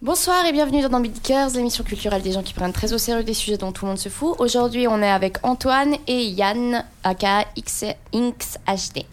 [0.00, 3.34] Bonsoir et bienvenue dans Beatmakers, l'émission culturelle des gens qui prennent très au sérieux des
[3.34, 4.36] sujets dont tout le monde se fout.
[4.38, 9.04] Aujourd'hui, on est avec Antoine et Yann, aka XHD.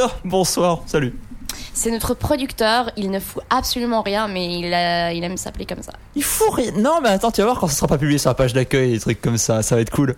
[0.00, 1.16] Oh, bonsoir, salut.
[1.74, 5.82] C'est notre producteur, il ne fout absolument rien, mais il, a- il aime s'appeler comme
[5.82, 5.92] ça.
[6.16, 6.72] Il faut rien.
[6.72, 8.90] Non, mais attends, tu vas voir quand ça sera pas publié sur la page d'accueil,
[8.92, 10.16] des trucs comme ça, ça va être cool.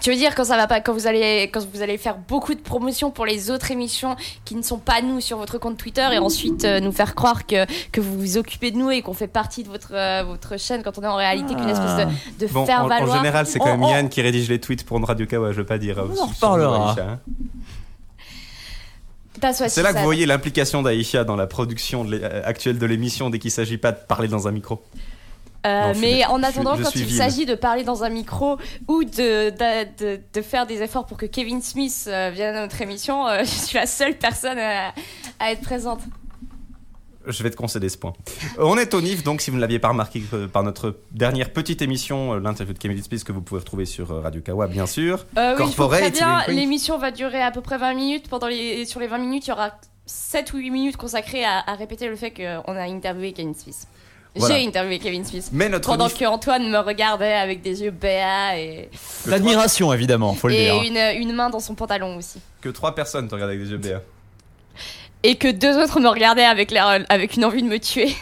[0.00, 2.54] Tu veux dire quand ça va pas, quand vous allez, quand vous allez faire beaucoup
[2.54, 6.06] de promotions pour les autres émissions qui ne sont pas nous sur votre compte Twitter
[6.12, 9.14] et ensuite euh, nous faire croire que, que vous vous occupez de nous et qu'on
[9.14, 12.06] fait partie de votre, euh, votre chaîne quand on est en réalité qu'une espèce
[12.38, 13.16] de, de Bon, faire en, en valoir.
[13.18, 13.92] général, c'est quand même Oh, oh.
[13.92, 15.98] Yann qui rédige les tweets pour Radio Kawa, je veux pas dire.
[15.98, 16.96] euh, On en reparlera.
[16.98, 17.18] Hein.
[19.68, 23.38] C'est là que vous voyez l'implication d'Aïcha dans la production de actuelle de l'émission dès
[23.38, 24.82] qu'il s'agit pas de parler dans un micro.
[25.66, 29.04] Euh, Non, mais en attendant, je quand il s'agit de parler dans un micro ou
[29.04, 32.80] de, de, de, de faire des efforts pour que Kevin Smith euh, vienne à notre
[32.80, 34.94] émission, euh, je suis la seule personne à,
[35.40, 36.00] à être présente.
[37.26, 38.14] Je vais te concéder ce point.
[38.58, 41.82] On est au NIF, donc si vous ne l'aviez pas remarqué par notre dernière petite
[41.82, 45.26] émission, l'interview de Kevin Smith que vous pouvez retrouver sur Radio Kawa, bien sûr.
[46.06, 46.06] Oui,
[46.48, 46.54] oui.
[46.54, 48.28] l'émission va durer à peu près 20 minutes.
[48.30, 49.72] Pendant les, sur les 20 minutes, il y aura
[50.06, 53.86] 7 ou 8 minutes consacrées à, à répéter le fait qu'on a interviewé Kevin Smith.
[54.36, 54.56] Voilà.
[54.56, 55.48] J'ai interviewé Kevin Smith.
[55.52, 58.88] Mais notre Pendant que Antoine me regardait avec des yeux béats et,
[59.26, 60.82] L'admiration, évidemment, faut le et dire.
[60.82, 62.38] une, une main dans son pantalon aussi.
[62.60, 64.02] que trois personnes te regardent avec des yeux béats.
[65.24, 68.14] Et que deux autres me regardaient avec, l'air- avec une envie de me tuer.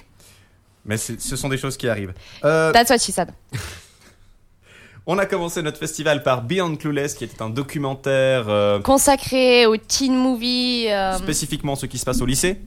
[0.87, 2.15] Mais ce sont des choses qui arrivent.
[2.45, 3.31] Euh, That's what she said.
[5.07, 9.77] on a commencé notre festival par Beyond Clueless, qui était un documentaire euh, Consacré au
[9.77, 10.87] teen movie.
[10.89, 12.61] euh, spécifiquement ce qui se passe au lycée.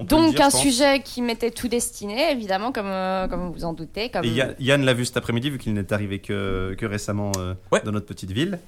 [0.00, 4.10] Donc dire, un sujet qui m'était tout destiné, évidemment, comme, euh, comme vous en doutez.
[4.10, 4.24] Comme...
[4.24, 7.54] Et Yann, Yann l'a vu cet après-midi, vu qu'il n'est arrivé que, que récemment euh,
[7.70, 7.80] Ouais.
[7.84, 8.58] dans notre petite ville.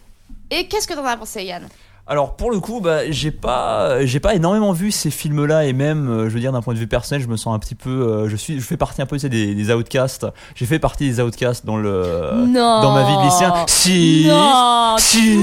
[0.50, 1.68] Et qu'est-ce que t'en as pensé, Yann?
[2.08, 6.08] Alors, pour le coup, bah, j'ai pas, j'ai pas énormément vu ces films-là, et même,
[6.08, 7.90] euh, je veux dire, d'un point de vue personnel, je me sens un petit peu,
[7.90, 10.24] euh, je suis, je fais partie un peu tu sais, des, des outcasts.
[10.54, 13.52] J'ai fait partie des outcasts dans le, Non dans ma vie de lycéen.
[13.66, 15.36] Si, Non si,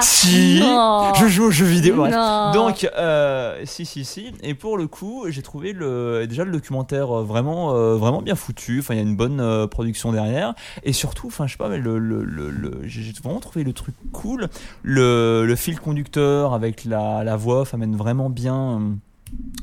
[0.00, 0.60] si.
[0.60, 1.96] Non Je joue aux jeux vidéo.
[1.96, 2.14] bref.
[2.54, 4.32] Donc, euh, si, si, si.
[4.42, 8.78] Et pour le coup, j'ai trouvé le, déjà le documentaire vraiment, vraiment bien foutu.
[8.80, 10.54] Enfin, il y a une bonne production derrière.
[10.82, 13.64] Et surtout, enfin, je sais pas, mais le, le, le, le- j'ai j'ai vraiment trouvé
[13.64, 14.48] le truc cool.
[14.82, 18.90] Le, le fil conducteur avec la, la voix off amène vraiment bien, euh,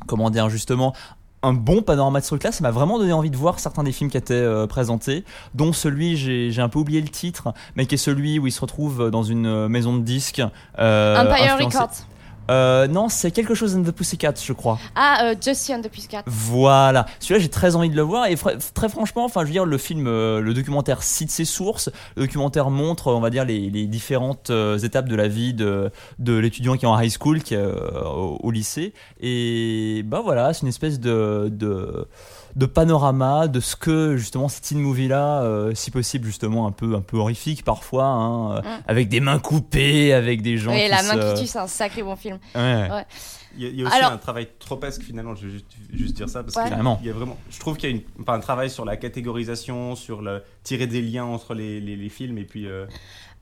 [0.08, 0.94] comment dire, justement,
[1.44, 3.94] un bon panorama de ce truc-là, ça m'a vraiment donné envie de voir certains des
[3.94, 5.24] films qui étaient euh, présentés,
[5.54, 8.60] dont celui, j'ai un peu oublié le titre, mais qui est celui où il se
[8.60, 10.42] retrouve dans une euh, maison de disques.
[10.80, 11.96] euh, Empire influencé- Records.
[12.50, 14.80] Euh, non, c'est quelque chose in the Pussycat, je crois.
[14.96, 16.24] Ah, euh, Jussie and the Pussycat.
[16.26, 17.06] Voilà.
[17.20, 18.28] Celui-là, j'ai très envie de le voir.
[18.28, 21.46] Et fr- très franchement, enfin, je veux dire, le film, euh, le documentaire cite ses
[21.46, 21.90] sources.
[22.16, 25.92] Le documentaire montre, on va dire, les, les différentes euh, étapes de la vie de,
[26.20, 28.94] de l'étudiant qui est en high school, qui est euh, au, au lycée.
[29.20, 32.08] Et bah voilà, c'est une espèce de, de
[32.58, 35.44] de panorama de ce que justement cette teen movie là
[35.76, 38.82] si possible justement un peu un peu horrifique parfois hein, euh, Mm.
[38.88, 41.60] avec des mains coupées avec des gens Et qui La se- main qui tue, c'est
[41.60, 42.40] un sacré bon film.
[42.56, 42.90] Ouais.
[43.60, 45.66] Il y a, il y a aussi Alors- un travail tropesque finalement, je vais juste,
[45.92, 46.64] juste dire ça, parce Ouais.
[46.64, 48.86] qu'il y a- y vraiment, je trouve qu'il y a une, enfin, un travail sur
[48.86, 52.86] la catégorisation, sur le tirer des liens entre les, les, les films, et puis euh,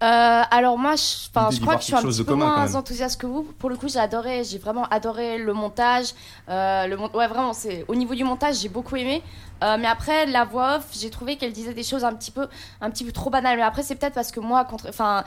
[0.06, 3.26] Euh, alors moi, je, crois que je suis un petit peu commun, moins enthousiaste que
[3.26, 3.44] vous.
[3.58, 6.08] Pour le coup, j'ai adoré, j'ai vraiment adoré le montage.
[6.50, 9.24] Euh, le mon- ouais, vraiment, c'est au niveau du montage, j'ai beaucoup aimé.
[9.64, 12.48] Euh, mais après, la voix off, j'ai trouvé qu'elle disait des choses un petit peu,
[12.82, 13.58] un petit peu trop banales.
[13.58, 15.24] Mais après, c'est peut-être parce que moi, contre, enfin,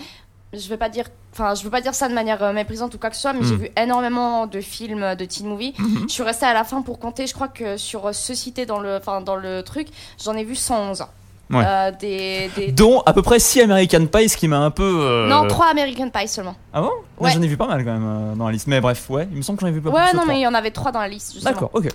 [0.53, 2.99] je vais pas dire, enfin, je veux pas dire ça de manière euh, méprisante ou
[2.99, 3.49] quoi que ce soit, mais Mm.
[3.49, 5.75] j'ai vu énormément de films de teen movie.
[6.07, 7.27] Je suis restée à la fin pour compter.
[7.27, 9.89] Je crois que sur ceux cités dans le, enfin, dans le truc,
[10.23, 11.05] j'en ai vu 111.
[11.51, 11.65] Ouais.
[11.67, 12.73] Euh, des, des...
[12.73, 15.67] dont à peu près 6 American Pie ce qui m'a un peu euh, Non, 3
[15.71, 16.55] American Pie seulement.
[16.75, 16.91] Ah bon?
[17.19, 17.31] Ouais.
[17.31, 18.67] J'en ai vu pas mal quand même euh, dans la liste.
[18.67, 20.25] Mais bref, ouais, il me semble que j'en ai vu pas Ouais, plus que non,
[20.27, 21.43] mais il y en avait trois dans la liste.
[21.43, 21.89] D'accord, ok.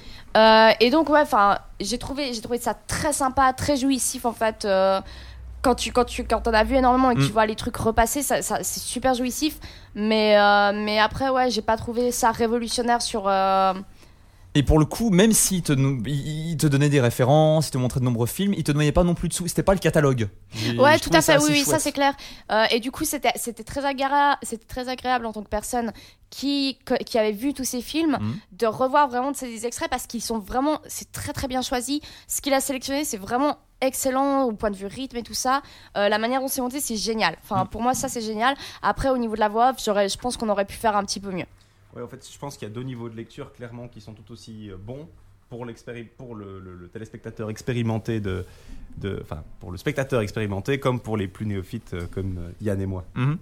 [0.79, 4.67] Et donc, ouais, enfin, j'ai trouvé, j'ai trouvé ça très sympa, très jouissif en fait.
[5.61, 7.25] quand tu, quand tu, quand on a vu énormément et que Mm.
[7.27, 9.57] tu vois les trucs repasser, ça, ça- c'est super jouissif.
[9.95, 10.35] Mais,
[10.73, 13.29] mais après, ouais, j'ai pas trouvé ça révolutionnaire sur.
[14.55, 15.73] Et pour le coup, même s'il te,
[16.07, 19.03] il te donnait des références, il te montrait de nombreux films, il te donnait pas
[19.03, 19.47] non plus de sous.
[19.47, 20.29] C'était pas le catalogue.
[20.53, 22.13] J'ai- Ouais, tout à fait, oui, oui, ça c'est clair.
[22.51, 23.31] Euh, et du coup, c'était
[23.65, 25.91] très, agréable, c'était très agréable en tant que personne
[26.29, 28.35] qui, que- qui avait vu tous ces films Mhm.
[28.51, 32.01] de revoir vraiment de ces extraits parce qu'ils sont vraiment, c'est très très bien choisi.
[32.27, 35.61] Ce qu'il a sélectionné, c'est vraiment excellent au point de vue rythme et tout ça.
[35.97, 37.35] Euh, la manière dont c'est monté, c'est génial.
[37.43, 37.67] Enfin, Mhm.
[37.69, 38.55] pour moi, ça c'est génial.
[38.83, 41.03] Après, au niveau de la voix off, j'aurais- je pense qu'on aurait pu faire un
[41.03, 41.45] petit peu mieux.
[41.95, 44.13] Ouais, en fait, je pense qu'il y a deux niveaux de lecture clairement qui sont
[44.13, 45.07] tout aussi euh, bons
[45.49, 48.43] pour, le, le- le téléspectateur expérimenté de,
[48.97, 52.81] de, enfin, pour le spectateur expérimenté comme pour les plus néophytes euh, comme euh, Yann
[52.81, 53.03] et moi.
[53.13, 53.37] Mhm.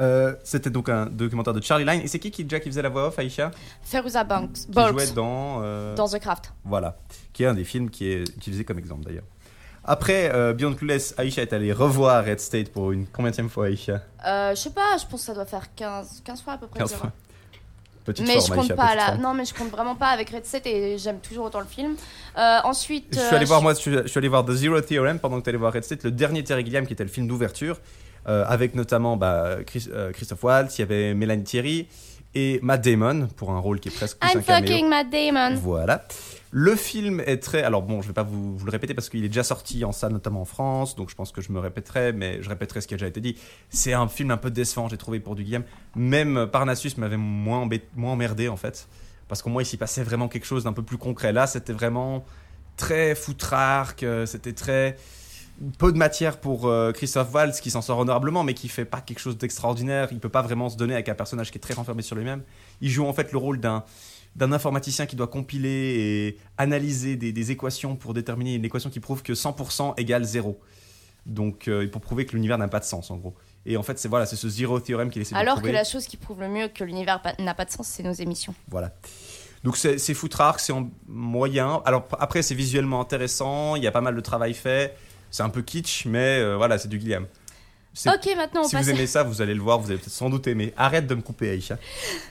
[0.00, 2.00] Euh, C'était donc un documentaire de Charlie Line.
[2.00, 3.52] Et c'est qui qui, déjà qui faisait la voix off, Aïcha?
[3.82, 6.52] Feruza Banks, Qui jouait dans, euh, dans The Craft.
[6.64, 6.98] Voilà,
[7.32, 9.22] qui est un des films qui est utilisé comme exemple d'ailleurs.
[9.84, 14.00] Après euh, Beyond Clueless, Aïcha est allée revoir Red State pour une combienième fois, Aïcha?
[14.26, 16.66] Euh, je sais pas, je pense que ça doit faire 15, 15 fois à peu
[16.66, 16.80] près.
[16.80, 17.12] 15 je fois.
[18.04, 19.16] Petite Mais je compte pas là.
[19.16, 21.96] Non, mais je compte vraiment pas avec Red Set et j'aime toujours autant le film.
[22.36, 23.06] Euh, ensuite.
[23.12, 25.18] Je euh, suis allé voir, moi, je suis, je suis allé voir The Zero Theorem
[25.18, 27.26] pendant que tu allais voir Red State, le dernier Terry Gilliam qui était le film
[27.26, 27.78] d'ouverture,
[28.28, 31.88] euh, avec notamment bah, Chris- Christophe Waltz, il y avait Mélanie Thierry
[32.34, 34.68] et Matt Damon pour un rôle qui est presque plus I'm un caméo.
[34.70, 35.54] fucking Matt Damon.
[35.56, 36.04] Voilà.
[36.56, 37.62] Le film est très.
[37.64, 39.90] Alors bon, je vais pas vous, vous le répéter parce qu'il est déjà sorti en
[39.90, 42.86] salle, notamment en France, donc je pense que je me répéterai, mais je répéterai ce
[42.86, 43.36] qui a déjà été dit.
[43.70, 45.64] C'est un film un peu décevant, j'ai trouvé pour du Guillaume.
[45.96, 48.86] Même Parnassus m'avait moins, embê- moins emmerdé en fait,
[49.26, 51.32] parce qu'au moins il s'y passait vraiment quelque chose d'un peu plus concret.
[51.32, 52.24] Là, c'était vraiment
[52.76, 54.96] très foutrarque, euh, c'était très
[55.78, 59.00] peu de matière pour euh, Christophe Waltz qui s'en sort honorablement mais qui fait pas
[59.00, 61.74] quelque chose d'extraordinaire il peut pas vraiment se donner avec un personnage qui est très
[61.74, 62.42] renfermé sur lui-même
[62.80, 63.84] il joue en fait le rôle d'un
[64.36, 68.98] d'un informaticien qui doit compiler et analyser des, des équations pour déterminer une équation qui
[68.98, 70.58] prouve que 100% égale 0
[71.26, 73.34] donc euh, pour prouver que l'univers n'a pas de sens en gros
[73.66, 75.84] et en fait c'est voilà c'est ce zéro théorème qu'il essaie de Alors que la
[75.84, 78.54] chose qui prouve le mieux que l'univers n'a pas de sens, c'est nos émissions.
[78.68, 78.92] voilà.
[79.62, 81.80] Donc c'est foutrarque, c'est en moyen.
[81.86, 84.94] Alors après c'est visuellement intéressant, il y a pas mal de travail fait.
[85.34, 87.26] C'est un peu kitsch, mais euh, voilà, c'est du Guillaume.
[87.92, 88.84] C'est- Ok, maintenant on Si passe.
[88.84, 90.72] vous aimez ça, vous allez le voir, vous allez peut-être sans doute aimer.
[90.76, 91.76] Arrête de me couper, Aïcha.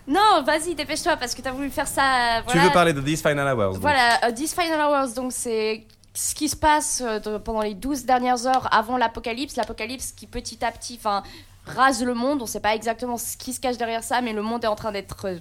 [0.08, 2.38] Non, vas-y, dépêche-toi parce que t'as voulu faire ça.
[2.48, 3.82] Tu Voilà, veux parler de These Final Hours donc.
[3.82, 7.74] Voilà, euh, This Final Hours, donc c'est ce qui se passe euh, de- pendant les
[7.74, 9.58] 12 dernières heures avant l'apocalypse.
[9.58, 10.98] L'apocalypse qui petit à petit
[11.66, 12.42] rase le monde.
[12.42, 14.76] On sait pas exactement ce qui se cache derrière ça, mais le monde est en
[14.76, 15.40] train d'être euh,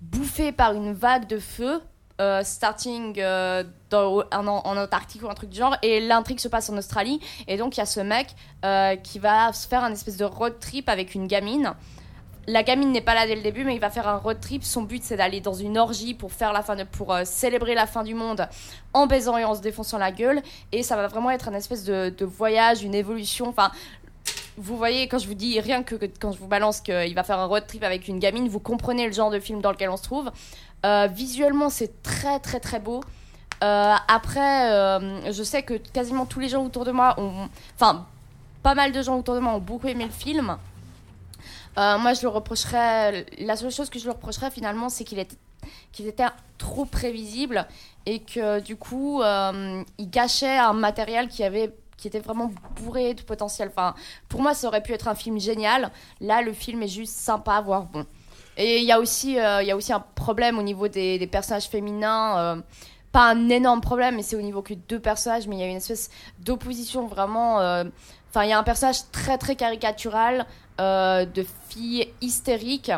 [0.00, 1.80] bouffé par une vague de feu.
[2.20, 6.76] Euh, starting euh, en, Antarctique ou un truc du genre et l'intrigue se passe en
[6.76, 8.28] Australie et donc il y a ce mec
[8.64, 11.74] euh, qui va se faire un espèce de road trip avec une gamine
[12.46, 14.64] la gamine n'est pas là dès le début, mais il va faire un road trip.
[14.64, 18.04] Son but, c'est d'aller dans une orgie pour faire la fin pour célébrer la fin
[18.04, 18.46] du monde
[18.92, 20.42] en baisant et en se défonçant la gueule.
[20.70, 23.48] Et ça va vraiment être un espèce de, voyage, une évolution.
[23.48, 23.72] Enfin,
[24.58, 27.38] vous voyez, quand je vous dis rien que- quand je vous balance qu'il va faire
[27.38, 29.96] un road trip avec une gamine, vous comprenez le genre de film dans lequel on
[29.96, 30.30] se trouve.
[30.84, 33.02] Euh, visuellement, c'est très très très beau.
[33.62, 38.06] Euh, après, euh, je sais que quasiment tous les gens autour de moi ont, enfin,
[38.62, 40.56] pas mal de gens autour de moi ont beaucoup aimé le film.
[41.76, 43.26] Moi, je le reprocherais.
[43.38, 45.36] La seule chose que je lui reprocherais finalement, c'est qu'il était,
[45.98, 46.26] était
[46.58, 47.66] trop prévisible
[48.06, 53.22] et que du coup, il gâchait un matériel qui avait qui était vraiment bourré de
[53.22, 53.70] potentiel.
[53.70, 53.94] Enfin,
[54.28, 55.90] pour moi, ça aurait pu être un film génial.
[56.20, 58.04] Là, le film est juste sympa, voire bon.
[58.56, 61.66] Et il y a aussi, euh, y a aussi un problème au niveau des, personnages
[61.68, 62.38] féminins.
[62.38, 62.60] euh,
[63.12, 65.68] pas un énorme problème, mais c'est au niveau que deux personnages, mais il y a
[65.68, 66.10] une espèce
[66.40, 67.60] d'opposition vraiment.
[67.60, 67.84] euh,
[68.30, 70.44] Enfin, il y a un personnage très très caricatural
[70.80, 72.90] euh, de fille hystérique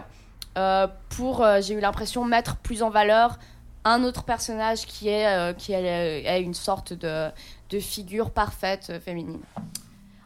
[1.10, 3.38] pour, j'ai eu l'impression, mettre plus en valeur
[3.84, 7.28] un autre personnage qui est, qui est, une sorte de,
[7.68, 9.40] de figure parfaite féminine.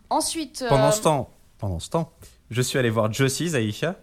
[0.09, 2.13] Ensuite, Pendant ce temps, pendant ce temps,
[2.51, 3.97] je suis allé voir Josie's Aisha.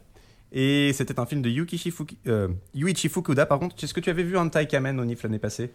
[0.51, 3.45] Et c'était un film de Yukichi Fuki- euh, Yuichi Fukuda.
[3.45, 5.71] Par contre, est-ce que tu avais vu un Kamen au NIF l'année passée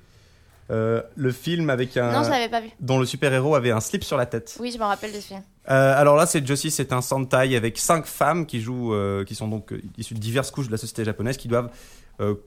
[0.70, 2.12] Euh, Le film avec un.
[2.12, 2.68] non, je l'avais pas vu.
[2.80, 4.56] dont le super-héros avait un slip sur la tête.
[4.60, 5.42] Oui, je me rappelle de ce film.
[5.70, 9.34] Euh, alors là, c'est Josie, c'est un Sentai avec cinq femmes qui jouent, euh, qui
[9.34, 11.70] sont donc issues de diverses couches de la société japonaise, qui doivent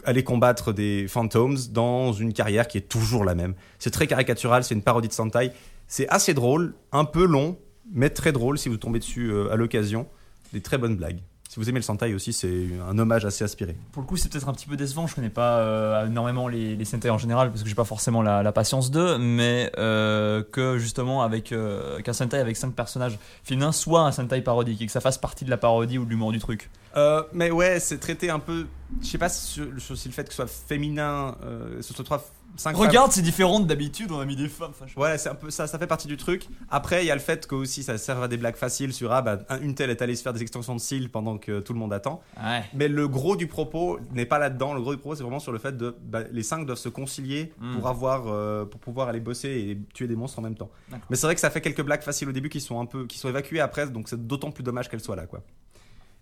[0.06, 3.56] aller combattre des phantoms dans une carrière qui est toujours la même.
[3.78, 5.52] C'est très caricatural, c'est une parodie de Sentai.
[5.88, 7.60] C'est assez drôle, un peu long,
[7.92, 10.08] mais très drôle si vous tombez dessus à l'occasion.
[10.54, 11.20] Des très bonnes blagues.
[11.48, 13.78] Si vous aimez le Sentai aussi, c'est un hommage assez aspiré.
[13.94, 15.08] Pour le coup, c'est peut-être un petit peu décevant.
[15.08, 18.22] Je connais pas euh, énormément les, les Sentai en général parce que j'ai pas forcément
[18.22, 23.18] la, la patience d'eux, mais euh, que justement avec euh, qu'un Sentai avec cinq personnages
[23.44, 26.10] féminins soit un Sentai parodique et que ça fasse partie de la parodie ou de
[26.10, 26.70] l'humour du truc.
[26.98, 28.68] Euh, mais ouais, c'est traité un peu.
[29.02, 29.62] Je sais pas si,
[29.96, 32.26] si le fait que ce soit féminin, euh, ce soit trois,
[32.74, 34.12] Regarde, c'est différent d'habitude.
[34.12, 34.72] On a mis des femmes.
[34.72, 36.48] Enfin, je- Ouais, c'est un peu ça, ça fait partie du truc.
[36.70, 39.12] Après, il y a le fait que aussi ça sert à des blagues faciles sur
[39.12, 41.60] ah bah un- une telle est allée se faire des extensions de cils pendant que
[41.60, 42.22] tout le monde attend.
[42.44, 42.64] Ouais.
[42.74, 44.74] Mais le gros du propos n'est pas là-dedans.
[44.74, 46.90] Le gros du propos, c'est vraiment sur le fait de bah, les cinq doivent se
[46.90, 47.76] concilier Mm.
[47.78, 50.70] pour avoir euh, pour pouvoir aller bosser et tuer des monstres en même temps.
[50.90, 51.06] D'accord.
[51.10, 53.06] Mais c'est vrai que ça fait quelques blagues faciles au début qui sont un peu
[53.06, 55.42] qui sont évacuées après, donc c'est d'autant plus dommage qu'elles soient là quoi.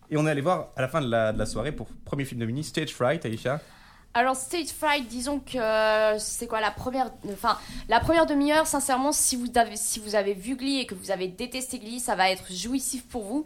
[0.10, 2.26] Et on est allé voir à la fin de la, de la soirée pour premier
[2.26, 3.62] film de mini Stage Fright, Aisha.
[4.16, 7.58] Alors Stage Fright, disons que euh, c'est quoi la première, enfin
[7.90, 8.68] la première demi-heure.
[8.68, 12.00] Sincèrement, si vous avez si vous avez vu Glee et que vous avez détesté Glee,
[12.00, 13.44] ça va être jouissif pour vous.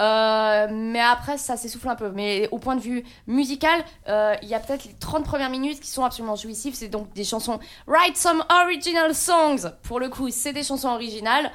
[0.00, 2.10] Euh, mais après, ça s'essouffle un peu.
[2.10, 5.80] Mais au point de vue musical, euh, il y a peut-être les 30 premières minutes
[5.80, 6.74] qui sont absolument jouissives.
[6.74, 9.72] C'est donc des chansons Write some original songs.
[9.82, 11.50] Pour le coup, c'est des chansons originales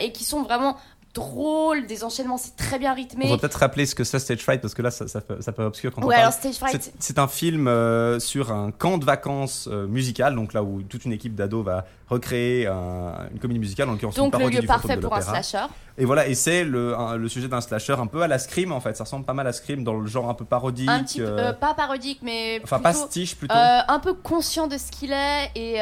[0.00, 0.76] et qui sont vraiment
[1.14, 3.28] drôles, des enchaînements, c'est très bien On rythmé.
[3.28, 5.62] va peut-être rappeler ce que c'est Stage Fright parce que là, ça, ça, ça peut
[5.64, 6.20] obscur quand on parle.
[6.20, 10.52] alors Stage Fright, C'est- un film euh, sur un camp de vacances euh, musical, donc
[10.52, 14.24] là où toute une équipe d'ados va recréer un- une comédie musicale, en l'occurrence une
[14.24, 15.66] donc le parodie lieu du parfait de pour un slasher.
[15.96, 18.72] Et voilà, et c'est le, un- le sujet d'un slasher un peu à la Scream
[18.72, 18.96] en fait.
[18.96, 20.88] Ça ressemble pas mal à Scream dans le genre un peu parodique.
[20.88, 23.54] Un petit peu, euh, pas parodique, mais enfin, plutôt, pastiche plutôt.
[23.56, 25.80] un peu conscient de ce qu'il est et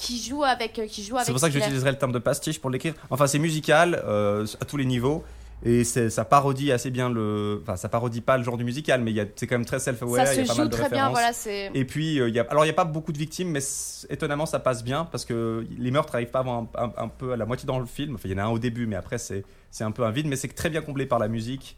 [0.00, 1.26] qui joue avec, euh, qui joue avec.
[1.26, 2.94] c'est pour ça que j'utiliserai le terme de pastiche pour l'écrire.
[3.10, 5.22] Enfin, c'est musical euh, à tous les niveaux.
[5.62, 7.60] Et ça parodie assez bien le.
[7.62, 10.24] Enfin, ça parodie pas le genre du musical, mais y c'est quand même très self-aware.
[10.26, 11.32] Ça il y a se mal joue de très bien, voilà.
[11.74, 13.60] Et puis, euh, il y a, alors il n'y a pas beaucoup de victimes, mais
[14.08, 17.32] étonnamment ça passe bien parce que les meurtres arrivent pas avant un, un- un peu
[17.32, 18.14] à la moitié dans le film.
[18.14, 19.44] Enfin, il y en a un au début, mais après c'est
[19.80, 21.76] un peu un vide, mais c'est très bien comblé par la musique.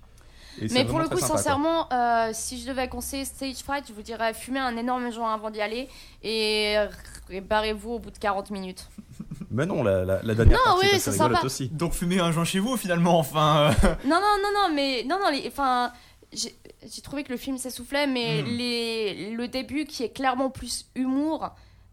[0.70, 4.34] Mais pour le coup, sincèrement, euh, si je devais conseiller Stage Fright, je vous dirais
[4.34, 5.88] fumer un énorme joint avant d'y aller
[6.22, 6.76] et,
[7.30, 8.86] et barrez-vous au bout de 40 minutes.
[9.50, 11.40] Mais non, la, la, la dernière Non, partie oui, c'est sympa.
[11.44, 11.68] aussi.
[11.68, 13.70] Donc fumer un joint chez vous finalement, enfin.
[13.84, 13.94] euh.
[14.04, 15.92] Non, non, non, non, mais non, non, les, enfin,
[16.32, 18.46] j'ai trouvé que le film s'essoufflait, mais Hmm.
[18.46, 21.50] les, le début qui est clairement plus humour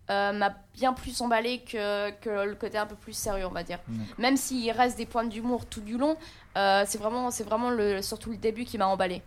[0.10, 3.62] euh, m'a bien plus emballé que, que le côté un peu plus sérieux, on va
[3.64, 3.78] dire.
[3.88, 4.16] D'accord.
[4.18, 6.16] Même s'il reste des points d'humour tout du long,
[6.58, 9.22] euh, c'est vraiment, c'est vraiment le, surtout le début qui m'a emballé.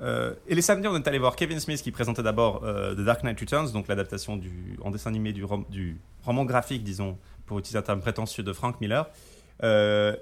[0.00, 3.00] Euh, et les samedis, on est allé voir Kevin Smith qui présentait d'abord euh, The
[3.04, 7.18] Dark Knight Returns, donc l'adaptation du, en dessin animé du, rom- du roman graphique, disons,
[7.46, 9.08] pour utiliser un terme prétentieux de Frank Miller.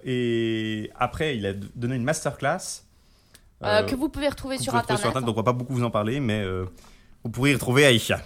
[0.05, 2.83] Et après, il a donné une masterclass.
[3.63, 5.25] Que vous pouvez retrouver vous sur pouvez trouver internet.
[5.25, 6.45] donc on va pas beaucoup vous en parler, mais
[7.25, 8.21] vous pourrez y retrouver Aisha.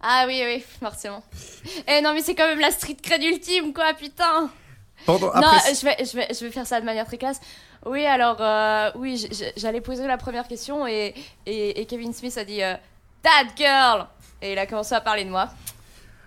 [0.00, 1.24] Ah oui, oui, forcément.
[1.88, 4.50] Eh non, mais c'est quand même la street cred ultime, quoi, putain.
[5.04, 7.40] Pendant, non, je vais, je, vais, je vais faire ça de manière très classe.
[7.84, 11.14] Oui, alors, euh, oui, j'allais poser la première question et,
[11.46, 12.74] et, et Kevin Smith a dit euh,
[13.22, 14.06] That girl
[14.42, 15.48] Et il a commencé à parler de moi.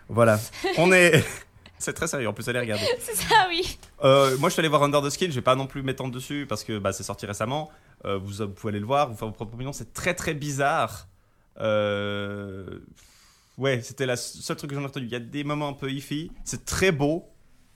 [0.08, 0.40] voilà,
[0.78, 1.24] on est.
[1.82, 2.86] C'est très sérieux, en plus, allez regarder.
[3.00, 3.78] C'est ça, oui.
[4.04, 5.28] Euh, moi, je suis allé voir Under the Skin.
[5.30, 7.70] Je vais pas non plus m'étendre dessus parce que bah, c'est sorti récemment.
[8.04, 9.72] Euh, vous, vous pouvez aller le voir, vous faire vos propres opinions.
[9.72, 11.08] C'est très très bizarre.
[13.58, 15.06] Ouais, c'était la seule truc que j'en ai retenu.
[15.06, 16.32] Il y a des moments un peu iffy.
[16.44, 17.30] C'est très beau.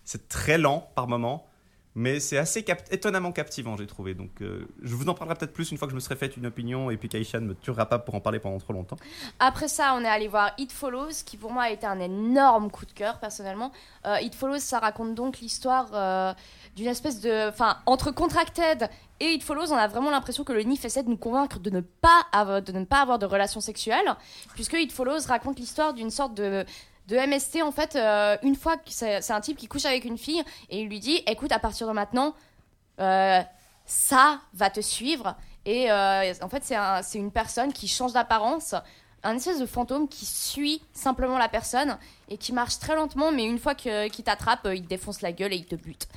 [0.03, 1.48] C'est très lent par moments.
[1.95, 4.15] Mais c'est assez étonnamment captivant, j'ai trouvé.
[4.15, 6.36] Donc, euh, je vous en parlerai peut-être plus une fois que je me serai fait
[6.36, 8.95] une opinion et puis qu'Aisha ne me tuera pas pour en parler pendant trop longtemps.
[9.39, 12.72] Après ça, on est allé voir It Follows, qui pour moi a été un énorme
[12.72, 13.72] coup de cœur, personnellement.
[14.07, 16.33] Euh, It Follows, ça raconte donc l'histoire euh,
[16.75, 17.50] d'une espèce de.
[17.50, 21.10] Enfin, entre Contracted et It Follows, on a vraiment l'impression que le NIF essaie de
[21.10, 24.15] nous convaincre de ne pas avoir de, ne pas avoir de relations sexuelles,
[24.55, 26.65] puisque It Follows raconte l'histoire d'une sorte de
[27.07, 30.17] de MST en fait euh, une fois que c'est un type qui couche avec une
[30.17, 32.33] fille et il lui dit écoute à partir de maintenant
[33.00, 33.41] euh,
[33.86, 38.13] ça va te suivre et euh, en fait c'est un- c'est une personne qui change
[38.13, 38.75] d'apparence
[39.24, 41.98] un espèce de fantôme qui suit simplement la personne
[42.29, 45.31] et qui marche très lentement mais une fois que- qu'il t'attrape il te défonce la
[45.31, 46.07] gueule et il te bute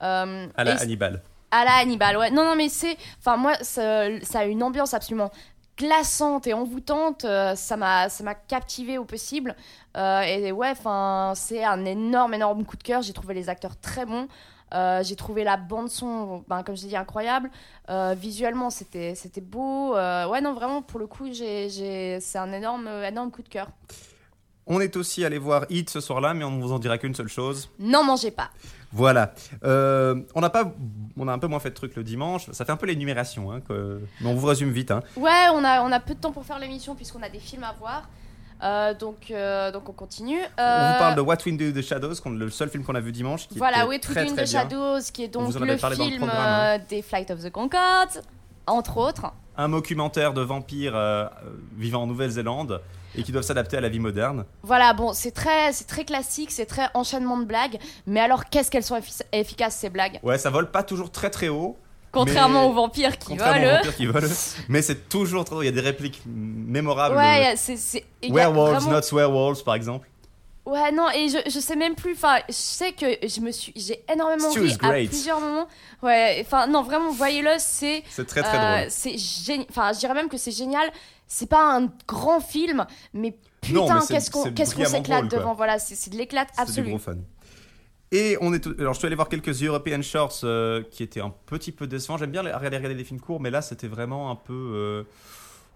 [0.00, 0.24] À
[0.64, 1.22] la Hannibal.
[1.50, 2.30] à la Hannibal, ouais.
[2.30, 2.96] Non, non, mais c'est.
[3.20, 5.30] Enfin, moi, ça, ça a une ambiance absolument
[5.76, 7.24] glaçante et envoûtante.
[7.24, 9.54] euh, ça m'a ça m'a captivé au possible.
[9.96, 13.02] Euh, et ouais, enfin, c'est un énorme, énorme coup de cœur.
[13.02, 14.28] J'ai trouvé les acteurs très bons.
[14.74, 17.50] Euh, j'ai trouvé la bande son, ben, comme je l'ai dit, incroyable.
[18.16, 19.94] Visuellement, c'était c'était beau.
[19.94, 23.68] Ouais, non, vraiment, pour le coup, j'ai- c'est un énorme, énorme coup de cœur.
[24.66, 27.14] On est aussi allé voir Hit ce soir-là, mais on ne vous en dira qu'une
[27.14, 27.70] seule chose.
[27.78, 28.50] N'en mangez pas.
[28.92, 29.34] Voilà.
[29.64, 30.72] Euh, on n'a pas,
[31.18, 32.50] on a un peu moins fait de trucs le dimanche.
[32.52, 34.90] Ça fait un peu l'énumération, hein, que- mais on vous résume vite.
[34.90, 35.02] Hein.
[35.16, 37.64] Ouais, on a, on a peu de temps pour faire l'émission puisqu'on a des films
[37.64, 38.08] à voir.
[38.62, 40.38] Euh, donc, euh, donc on continue.
[40.40, 43.00] On vous parle de What We Do in the Shadows, le seul film qu'on a
[43.00, 43.48] vu dimanche.
[43.48, 44.46] Qui Voilà, très, Within très the bien.
[44.46, 46.78] Shadows, qui est donc le film hein.
[46.88, 48.22] des Flight of the Concorde,
[48.66, 49.26] entre autres.
[49.56, 51.26] Un documentaire de vampires euh,
[51.76, 52.82] vivant en Nouvelle-Zélande
[53.14, 54.44] et qui doivent s'adapter à la vie moderne.
[54.62, 57.78] Voilà, bon, c'est très, c'est très classique, c'est très enchaînement de blagues.
[58.06, 60.20] Mais alors, qu'est-ce qu'elles sont effi- efficaces ces blagues?
[60.22, 61.78] Ouais, ça vole pas toujours très très haut.
[62.12, 63.76] Contrairement Mais- aux vampires qui Contrairement aux volent.
[63.76, 64.28] vampires qui volent.
[64.68, 65.62] mais c'est toujours trop.
[65.62, 67.16] Il y a des répliques mémorables.
[67.16, 70.08] Ouais, c'est, Werewolves, vraiment- not swearwolves, par exemple.
[70.66, 72.12] Ouais, non, et je, je sais même plus.
[72.12, 75.68] Enfin, je sais que je me suis, j'ai énormément Stu ri à plusieurs moments.
[76.02, 78.02] Ouais, enfin, non, vraiment, voyez-le, c'est.
[78.10, 78.90] C'est très très Euh, drôle.
[78.90, 79.66] C'est génial.
[79.70, 80.90] Enfin, je dirais même que c'est génial.
[81.28, 85.54] C'est pas un grand film, mais putain, c'est- qu'est-ce qu'on c'est brillamment s'éclate devant.
[85.54, 86.88] Voilà, c'est c'est de l'éclate C'est du absolu.
[86.90, 87.14] gros fun.
[88.12, 91.20] Et on est tout- alors je suis allé voir quelques European Shorts euh, qui étaient
[91.20, 92.16] un petit peu décevants.
[92.16, 95.02] J'aime bien regarder, regarder des films courts, mais là c'était vraiment un peu euh,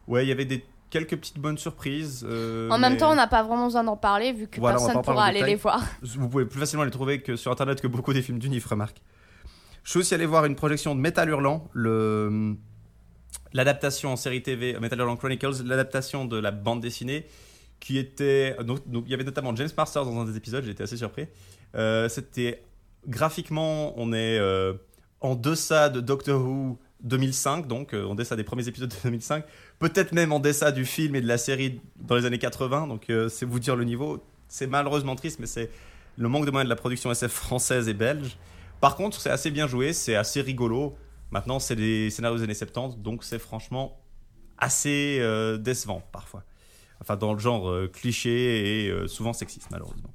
[0.06, 2.26] ouais il y avait des quelques petites bonnes surprises.
[2.28, 4.76] euh, En même mais temps, on n'a pas vraiment besoin d'en parler vu que Voilà,
[4.76, 5.50] on personne en pourra aller détail.
[5.50, 5.82] les voir.
[6.02, 9.00] Vous pouvez plus facilement les trouver que sur internet que beaucoup des films d'Unif, remarque.
[9.82, 12.56] Je suis aussi allé voir une projection de Metal Hurlant, le
[13.52, 17.26] l'adaptation en série TV Metal Hurlant Chronicles, l'adaptation de la bande dessinée
[17.80, 20.82] qui était donc, donc, il y avait notamment James Masters dans un des épisodes, j'étais
[20.82, 21.26] assez surpris.
[21.75, 22.62] Euh, c'était
[23.09, 24.75] graphiquement, on est euh,
[25.20, 29.44] en deçà de Doctor Who 2005, donc euh, en deçà des premiers épisodes de 2005,
[29.81, 33.11] peut-être même en deçà du film et de la série dans les années 80, donc
[33.11, 34.23] euh, c'est vous dire le niveau.
[34.47, 35.71] C'est malheureusement triste, mais c'est
[36.17, 38.37] le manque de moyens de la production SF française et belge.
[38.81, 40.97] Par contre, c'est assez bien joué, c'est assez rigolo.
[41.31, 43.99] Maintenant, c'est des scénarios des années 70, donc c'est franchement
[44.59, 46.45] assez euh, décevant parfois.
[47.01, 50.13] Enfin, dans le genre euh, cliché et souvent sexiste, malheureusement.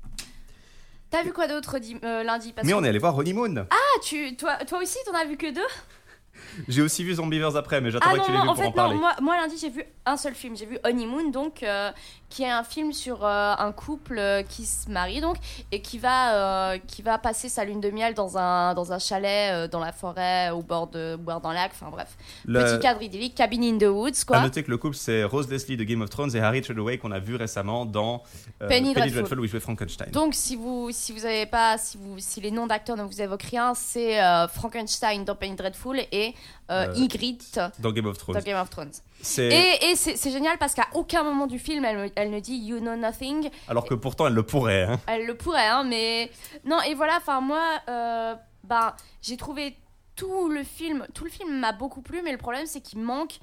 [1.10, 2.52] T'as vu quoi d'autre di- lundi?
[2.54, 3.66] Parce Mais on est allé voir Honeymoon.
[3.70, 5.62] Ah, tu, toi, toi aussi, t'en as vu que deux?
[6.68, 8.63] J'ai aussi vu Zombievers après, mais Ah j'attendais non, que tu l'aies vu en pour
[8.63, 8.96] fait, en parler.
[8.96, 11.92] non, moi, moi lundi j'ai vu un seul film, j'ai vu Honeymoon, donc, euh,
[12.30, 15.38] qui est un film sur euh, un couple euh, qui se marie, donc,
[15.72, 19.70] et qui va, qui va passer sa lune de miel dans un, dans un chalet
[19.72, 22.15] dans la forêt, au bord, de, bord d'un lac, enfin bref.
[22.46, 24.39] Le- Petit cadre idyllique, Cabin in the Woods, À quoi.
[24.42, 27.12] noter que le couple, c'est Rose Leslie de Game of Thrones et Harry Treadaway qu'on
[27.12, 28.24] a vu récemment dans
[28.62, 29.39] euh, Penny Dreadful.
[29.39, 30.10] où il jouait Frankenstein.
[30.12, 33.22] Donc, si vous, si vous avez pas, si vous, si les noms d'acteurs ne vous
[33.22, 34.20] évoquent rien, c'est
[34.54, 36.25] Frankenstein dans Penny Dreadful et
[36.72, 38.36] euh, Euh, Ygritte Dans Game of Thrones.
[38.38, 38.91] dans Game of Thrones.
[39.22, 42.39] C'est Et, et c'est c'est génial parce qu'à aucun moment du film, elle, elle ne
[42.39, 43.50] dit You know nothing.
[43.67, 44.84] alors que pourtant elle le pourrait.
[44.84, 45.00] hein.
[45.08, 46.32] Elle le pourrait, hein, mais
[46.63, 46.79] non.
[46.82, 49.77] Et voilà, enfin moi, euh, bah, j'ai trouvé
[50.15, 53.38] tout le film, tout le film m'a beaucoup plu, mais le problème c'est qu'il manque.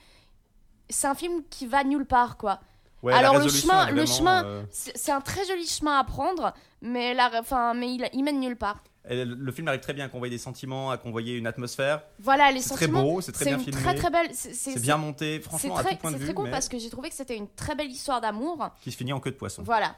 [0.88, 2.60] C'est un film qui va nulle part, quoi.
[3.02, 6.52] Ouais, Alors, le chemin- le chemin- euh, C'est c'est un très joli chemin à prendre,
[6.82, 8.78] mais la, enfin, mais il, il mène nulle part.
[9.11, 12.02] Le film arrive très bien à convoyer des sentiments, à convoyer une atmosphère.
[12.21, 13.02] Voilà, les C'est très sentiments.
[13.02, 13.80] beau, c'est très C'est bien filmé.
[13.82, 14.28] très très belle.
[14.32, 16.35] C'est C'est c'est- bien monté, C'est franchement, à très, tout point de c'est vue, très
[16.35, 18.71] cool mais parce que j'ai trouvé que c'était une très belle histoire d'amour.
[18.82, 19.62] qui se finit en queue de poisson.
[19.64, 19.97] Voilà.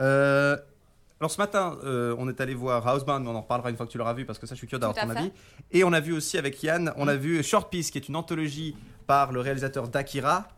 [0.00, 0.56] Euh,
[1.20, 3.86] alors ce matin, euh, on est allé voir Housebound, mais on en reparlera une fois
[3.86, 5.18] que tu l'auras vu parce que ça, je suis curieux d'avoir ton fait.
[5.18, 5.32] avis.
[5.70, 8.16] Et on a vu aussi avec Yann, on a vu Short Piece, qui est une
[8.16, 8.76] anthologie
[9.06, 10.48] par le réalisateur d'Akira.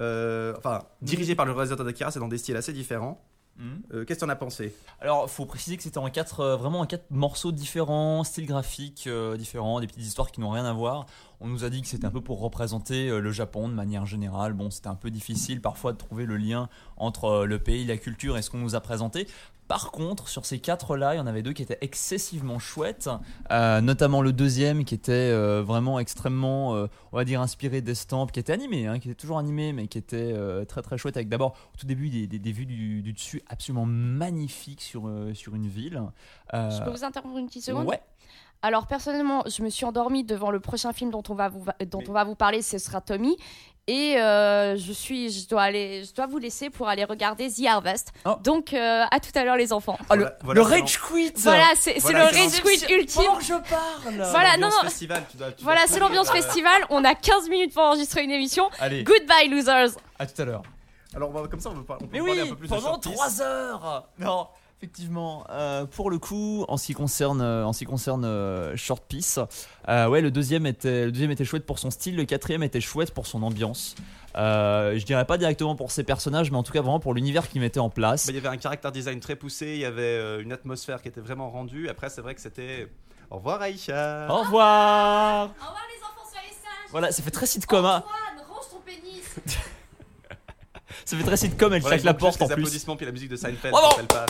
[0.00, 3.20] Euh, enfin, dirigé par le réalisateur d'Akira, c'est dans des styles assez différents.
[3.58, 3.82] Mhm.
[3.92, 6.80] Euh, Qu'est-ce que t'en as pensé Alors, faut préciser que c'était en quatre, euh, vraiment
[6.80, 10.72] en quatre morceaux différents, styles graphiques euh, différents, des petites histoires qui n'ont rien à
[10.72, 11.06] voir.
[11.40, 14.06] On nous a dit que c'était un peu pour représenter euh, le Japon de manière
[14.06, 14.52] générale.
[14.54, 17.98] Bon, c'était un peu difficile parfois de trouver le lien entre euh, le pays, la
[17.98, 19.26] culture et ce qu'on nous a présenté.
[19.68, 23.10] Par contre, sur ces quatre-là, il y en avait deux qui étaient excessivement chouettes,
[23.50, 28.30] euh, notamment le deuxième qui était euh, vraiment extrêmement, euh, on va dire, inspiré d'estampes,
[28.30, 30.32] qui était animé, hein, qui était toujours animé, mais qui était
[30.66, 33.42] très très chouette, avec d'abord au tout début des, des- des vues du, du dessus
[33.48, 36.00] absolument magnifiques sur, sur une ville.
[36.52, 37.86] Je peux vous interrompre une petite seconde?
[37.88, 38.00] Ouais.
[38.62, 42.02] Alors personnellement, je me suis endormie devant le prochain film dont on va vous, dont
[42.08, 43.36] on va vous parler, ce sera Tommy.
[43.88, 47.66] Et euh, je suis, je dois aller, je dois vous laisser pour aller regarder The
[47.68, 48.12] Harvest.
[48.24, 48.34] Oh.
[48.42, 49.96] Donc euh, à tout à l'heure les enfants.
[50.10, 53.22] Ah, le, Voilà- voilà, le c'est Rage Quit Voilà, c'est Voilà, le rage quit ultime.
[53.26, 54.88] Pendant que je parle Voilà, C'est non, l'ambiance non.
[54.88, 56.82] festival, tu dois- tu Voilà, c'est l'ambiance festival.
[56.90, 58.68] On a 15 minutes pour enregistrer une émission.
[58.80, 59.90] Allez, Goodbye losers.
[60.18, 60.62] à tout à l'heure.
[61.14, 62.56] Alors on va- comme ça, on peut, par- on peut Mais parler oui, un peu
[62.56, 63.12] plus de pendant Piece.
[63.14, 65.44] 3 heures Non, effectivement.
[65.50, 69.02] euh, pour le coup, en ce qui concerne, euh, en ce qui concerne euh, Short
[69.06, 69.38] Piece,
[69.88, 72.80] euh, ouais, le deuxième, était, le deuxième était chouette pour son style, le quatrième était
[72.80, 73.94] chouette pour son ambiance.
[74.36, 77.48] Euh, je dirais pas directement pour ses personnages, mais en tout cas vraiment pour l'univers
[77.48, 78.26] qu'il mettait en place.
[78.26, 81.00] Bah, il y avait un character design très poussé, il y avait euh, une atmosphère
[81.00, 81.88] qui était vraiment rendue.
[81.88, 82.86] Après, c'est vrai que c'était.
[83.30, 84.28] Au revoir, Aïcha.
[84.30, 86.90] Au revoir Au revoir les enfants, soyez sages.
[86.90, 88.04] Voilà, ça fait très sitcom, hein.
[88.04, 89.24] Antoine, range ton pénis.
[91.04, 92.62] Ça fait très sitcom, elle claque la porte en les plus.
[92.64, 94.26] applaudissements puis la musique de Seinfeld Bravo quand elle passe.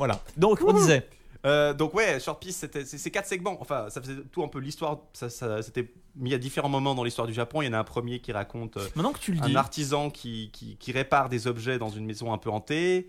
[0.00, 1.06] Voilà, donc on disait.
[1.46, 3.56] Euh, donc ouais, Short Piece, c'était c'est c'est quatre segments.
[3.60, 4.98] Enfin, ça faisait tout un peu l'histoire.
[5.14, 7.62] Ça, ça- c'était mis à différents moments dans l'histoire du Japon.
[7.62, 9.56] Il y en a un premier qui raconte euh, Maintenant que tu le un dis,
[9.56, 13.08] artisan qui, qui, qui répare des objets dans une maison un peu hantée,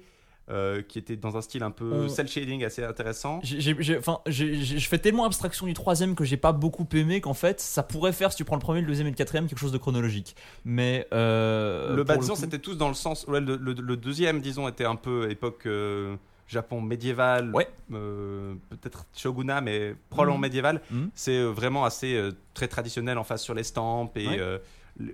[0.50, 3.42] euh, qui était dans un style un peu On- cel shading assez intéressant.
[3.44, 8.14] Je fais tellement abstraction du troisième que j'ai pas beaucoup aimé qu'en fait ça pourrait
[8.14, 10.36] faire si tu prends le premier, le deuxième et le quatrième quelque chose de chronologique.
[10.66, 13.26] Mais euh, le bas, pour disons, coup- c'était tous dans le sens.
[13.28, 16.16] ouais, le, le- le deuxième, disons, était un peu époque euh,
[16.52, 17.52] Japon médiéval.
[17.54, 17.68] Ouais.
[17.94, 20.42] euh, Peut-être shogunat, mais probablement Mhm.
[20.42, 20.82] médiéval.
[20.92, 21.10] Mhm.
[21.16, 24.40] C'est euh, vraiment assez euh, très traditionnel en face sur les stampes et Ouais.
[24.40, 24.58] euh,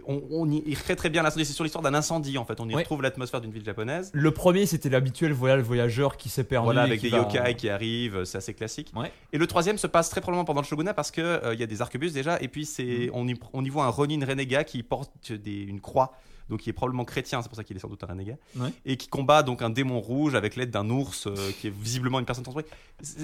[0.07, 1.45] on, on y il recrée très bien l'incendie.
[1.45, 2.59] C'est sur l'histoire d'un incendie en fait.
[2.59, 2.81] On y Ouais.
[2.81, 4.09] retrouve l'atmosphère d'une ville japonaise.
[4.13, 6.65] Le premier, c'était l'habituel voyage voyageur qui s'est perdu.
[6.65, 8.91] Voilà, avec qui des va- yokai qui arrivent, c'est assez classique.
[8.95, 9.11] Ouais.
[9.33, 11.63] Et le troisième se passe très probablement pendant le shogunat parce que euh, il y
[11.63, 13.11] a des arquebuses déjà, et puis Mm.
[13.13, 16.13] on, y, on y voit un Ronin renégat qui porte des- une croix
[16.49, 18.69] donc qui est probablement chrétien, c'est pour ça qu'il est sans doute un renégat, Ouais.
[18.85, 22.19] et qui combat donc un démon rouge avec l'aide d'un ours euh, qui est visiblement
[22.19, 22.67] une personne transformée.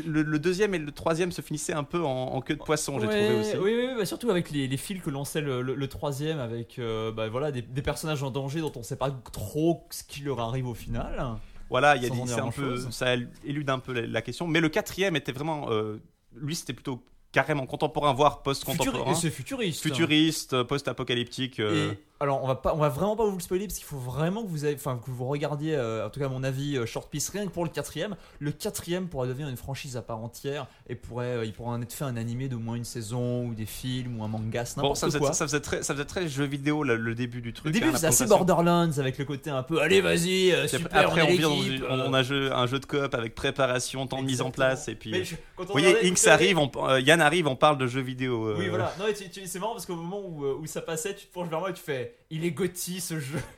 [0.05, 2.99] Le, le deuxième et le troisième se finissaient un peu en, en queue de poisson,
[2.99, 3.57] j'ai Ouais, trouvé aussi.
[3.57, 6.39] Oui, oui, oui, bah surtout avec les, les fils que lançait le, le- le troisième,
[6.39, 10.03] avec euh, bah, voilà, des, des personnages en danger dont on sait pas trop ce
[10.03, 11.25] qui leur arrive au final.
[11.69, 14.47] Voilà, il y a des- un peu, ça élude un peu la, la question.
[14.47, 15.97] Mais le quatrième était vraiment, euh,
[16.35, 19.81] lui, c'était plutôt carrément contemporain, voire post-contemporain, et c'est futuriste.
[19.81, 21.59] futuriste, post-apocalyptique.
[21.59, 23.97] euh, alors, on va pas, on va vraiment pas vous le spoiler parce qu'il faut
[23.97, 26.77] vraiment que vous, avez, enfin, que vous regardiez, euh, en tout cas à mon avis,
[26.77, 28.15] euh, Short Piece rien que pour le quatrième.
[28.39, 31.91] Le quatrième pourrait devenir une franchise à part entière et pourrait, il pourrait en être
[31.91, 34.97] fait un animé de moins une saison ou des films ou un manga, Bon, n'importe
[34.97, 35.33] ça faisait, quoi.
[35.33, 37.73] ça, faisait très, ça faisait très jeu vidéo le, le début du Le truc.
[37.73, 38.25] début, hein, c'est assez.
[38.25, 41.55] Borderlands avec le côté un peu, allez, vas-y, super, après, on, on, est vient dans
[41.55, 44.51] l'équipe, une- on a jeu- un jeu de coop avec préparation, temps de mise en
[44.51, 45.11] place, et puis.
[45.11, 48.01] Mais je- quand on Vous voyez, Inks arrive, on- Yann arrive, on parle de jeux
[48.01, 48.47] vidéo.
[48.49, 48.93] euh, Oui, voilà.
[48.99, 51.59] Non, c'est marrant parce qu'au moment où, euh, où ça passait, tu te penches vers
[51.59, 53.39] moi et tu fais Il est Gotti ce jeu.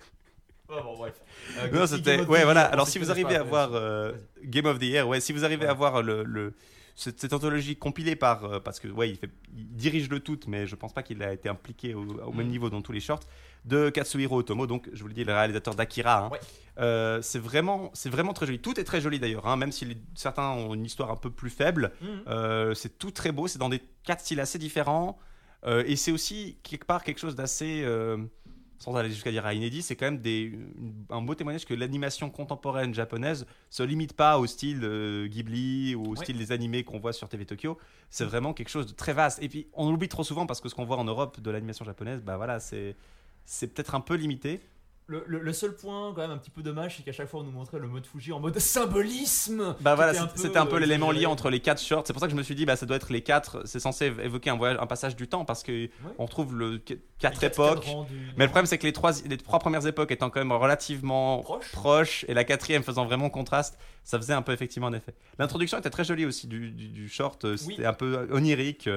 [0.67, 1.13] Oh, bon, bref.
[1.59, 2.21] Euh, Non, c'était.
[2.21, 2.61] Ouais, voilà.
[2.63, 3.69] Alors, si vous arrivez pas, à voir.
[4.43, 5.69] Game of the Year, ouais, si vous arrivez Ouais.
[5.69, 6.53] à voir le, le-
[6.95, 8.45] cette, cette anthologie compilée par.
[8.45, 11.21] euh, parce que, ouais, il, fait, il dirige le tout, mais je pense pas qu'il
[11.23, 12.51] a été impliqué au, au même Mm.
[12.51, 13.19] niveau dans tous les shorts,
[13.65, 16.25] de Katsuhiro Otomo, donc, je vous le dis, le réalisateur d'Akira.
[16.25, 16.29] hein.
[16.29, 16.39] Ouais.
[16.79, 18.59] Euh, c'est vraiment, c'est vraiment très joli.
[18.59, 21.29] Tout est très joli d'ailleurs, hein, même si les- certains ont une histoire un peu
[21.29, 21.91] plus faible.
[22.01, 22.07] Mhm.
[22.27, 25.17] Euh, c'est tout très beau, c'est dans des quatre styles assez différents.
[25.87, 27.83] Et c'est aussi quelque part quelque chose d'assez,
[28.79, 30.57] sans aller jusqu'à dire à inédit, c'est quand même des,
[31.09, 36.11] un beau témoignage que l'animation contemporaine japonaise se limite pas au style euh, Ghibli ou
[36.11, 37.77] au style des animés qu'on voit sur TV Tokyo.
[38.09, 39.41] C'est vraiment quelque chose de très vaste.
[39.41, 41.85] Et puis on oublie trop souvent parce que ce qu'on voit en Europe de l'animation
[41.85, 42.95] japonaise, bah voilà, c'est
[43.45, 44.59] c'est peut-être un peu limité.
[45.07, 47.41] Le, le- le seul point, quand même, un petit peu dommage, c'est qu'à chaque fois,
[47.41, 49.75] on nous montrait le mode Fuji en mode symbolisme.
[49.81, 51.81] Bah voilà, C'était un c'est- peu, c'était un peu euh, l'élément lié entre les quatre
[51.81, 52.03] shorts.
[52.07, 53.61] C'est pour ça que je me suis dit, bah ça doit être les quatre.
[53.67, 56.99] C'est censé évoquer un voyage, un passage du temps parce que on retrouve le qu-
[57.19, 57.85] quatre époques.
[57.85, 60.51] du- Mais le problème, c'est que les trois, les trois premières époques étant quand même
[60.51, 61.71] relativement Proches.
[61.71, 65.13] proches et la quatrième faisant vraiment contraste, ça faisait un peu effectivement un effet.
[65.39, 67.45] L'introduction était très jolie aussi du, du, du short.
[67.45, 67.85] euh, C'était Oui.
[67.85, 68.87] un peu onirique.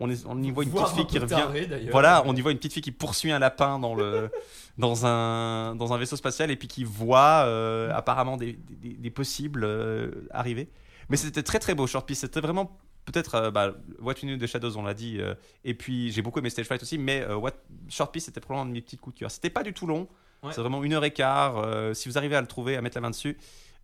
[0.00, 1.34] On, est, on y voit une petite fille qui revient.
[1.34, 1.68] taré.
[1.90, 4.30] Voilà, on y voit une petite fille qui poursuit un lapin dans le
[4.78, 9.10] dans un dans un vaisseau spatial et puis qui voit euh, apparemment des, des, des
[9.10, 10.68] possibles euh, arriver.
[11.08, 12.20] Mais c'était très très beau short piece.
[12.20, 15.16] C'était vraiment peut-être euh, bah, What You Know de Shadows, on l'a dit.
[15.20, 15.34] euh,
[15.64, 17.52] et puis j'ai beaucoup aimé Stage Fight aussi, mais What
[17.88, 19.30] short piece c'était probablement un de mes petits coups de cœur.
[19.32, 20.06] C'était pas du tout long.
[20.44, 20.52] Ouais.
[20.52, 21.64] C'est vraiment une heure et quart.
[21.96, 23.36] si vous arrivez à le trouver, à mettre la main dessus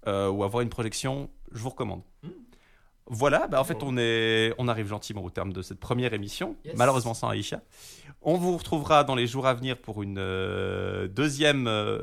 [0.06, 0.10] ou
[0.44, 2.02] à voir une projection, je vous recommande.
[2.22, 2.28] Mm.
[3.06, 6.56] Voilà, bah en fait on est, on arrive gentiment au terme de cette première émission,
[6.64, 6.74] Yes.
[6.76, 7.60] malheureusement sans Aïcha.
[8.22, 12.00] On vous retrouvera dans les jours à venir pour une euh, deuxième, euh,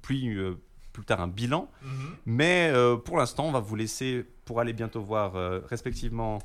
[0.00, 0.54] puis euh,
[0.92, 1.68] plus tard un bilan.
[1.82, 2.16] Mhm.
[2.26, 2.72] Mais
[3.04, 5.32] pour l'instant, on va vous laisser pour aller bientôt voir
[5.68, 6.38] respectivement.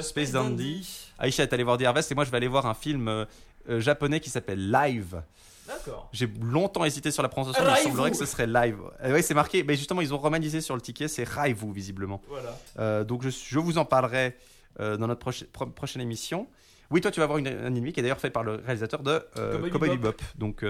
[0.00, 1.10] Space Dandy.
[1.18, 3.26] Aïcha est allée voir The Harvest et moi je vais aller voir un film
[3.66, 5.22] japonais qui s'appelle Live.
[5.66, 6.08] D'accord.
[6.12, 8.76] J'ai longtemps hésité sur la prononciation, mais il semblerait que ce serait Live.
[9.04, 12.20] oui, c'est marqué, mais justement ils ont romanisé sur le ticket, c'est Raivu visiblement.
[12.28, 12.58] Voilà.
[12.78, 14.36] Euh, donc je, je vous en parlerai
[14.80, 16.46] euh, dans notre proche- pro- prochaine émission.
[16.90, 19.02] Oui, toi tu vas voir une, un anime qui est d'ailleurs fait par le réalisateur
[19.02, 20.16] de euh, Cowboy Bebop.
[20.36, 20.62] Donc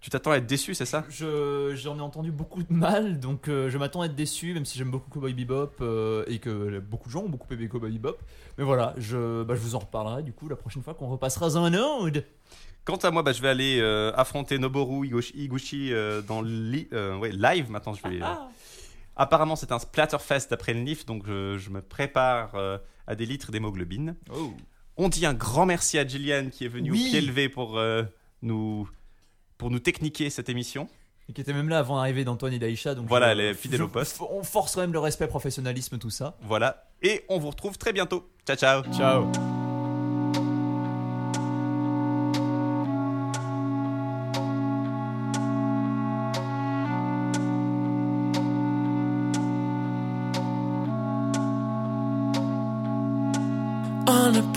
[0.00, 1.04] tu t'attends à être déçu, c'est ça?
[1.08, 4.64] Je- J'en ai entendu beaucoup de mal, donc euh, je m'attends à être déçu, même
[4.64, 7.90] si j'aime beaucoup Cowboy Bebop euh, et que beaucoup de gens ont beaucoup aimé Cowboy
[7.92, 8.18] Bebop.
[8.58, 11.46] Mais voilà, je, bah, je vous en reparlerai du coup la prochaine fois qu'on repassera
[11.56, 12.24] un Node.
[12.84, 17.16] Quant à moi, bah, je vais aller euh, affronter Noboru Higuchi, euh, dans li- euh,
[17.16, 17.70] ouais, live.
[17.70, 18.16] Maintenant, je vais.
[18.20, 18.48] euh, Ah.
[19.14, 23.26] Apparemment, c'est un Splatterfest d'après le NIF, donc je, je me prépare euh, à des
[23.26, 24.16] litres d'hémoglobine.
[24.34, 24.52] Oh.
[24.96, 27.04] On dit un grand merci à Gillian qui est venue Oui.
[27.06, 28.02] au pied levé pour euh,
[28.42, 28.88] nous
[29.58, 30.88] pour nous techniquer cette émission.
[31.28, 32.94] Et qui était même là avant l'arrivée d'Antoine et d'Aïcha.
[32.96, 34.18] Donc Voilà, je- elle est fidèle je- au poste.
[34.28, 36.36] On force quand même le respect, professionnalisme, tout ça.
[36.42, 38.28] Voilà, et on vous retrouve très bientôt.
[38.46, 38.82] Ciao, ciao.
[38.92, 39.51] Ciao.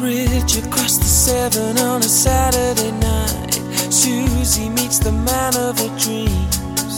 [0.06, 3.56] Bridge across the Severn on a Saturday night,
[3.92, 6.94] Susie meets the man of her dreams.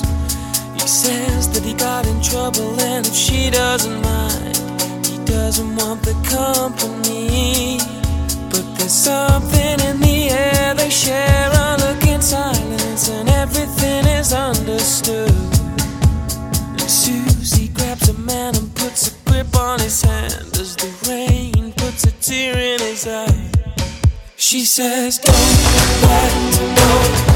[0.76, 6.04] He says that he got in trouble, and if she doesn't mind, he doesn't want
[6.04, 7.80] the company.
[8.52, 14.34] But there's something in the air, they share a look in silence, and everything is
[14.34, 15.37] understood.
[24.50, 25.36] She says, Don't
[26.04, 27.27] let go.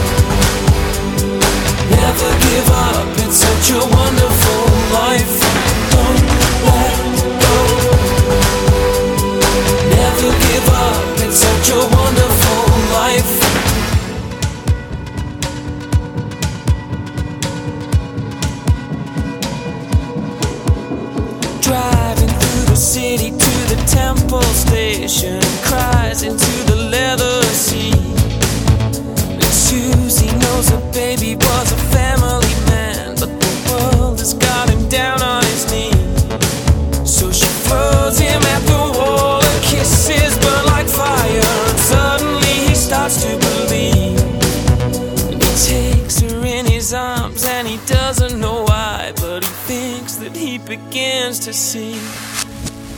[51.41, 51.93] to see.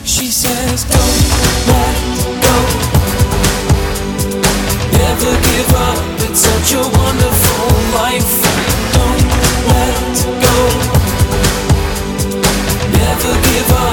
[0.04, 1.28] She says, Don't
[1.72, 1.96] let
[2.44, 2.58] go.
[5.00, 5.98] Never give up.
[6.28, 8.34] It's such a wonderful life.
[8.96, 9.28] Don't
[9.72, 10.58] let go.
[13.00, 13.93] Never give up.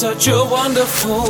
[0.00, 1.29] such a wonderful